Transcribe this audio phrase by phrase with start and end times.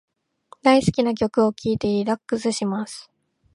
[0.63, 3.11] 大好きな曲を聞いてリラックスします。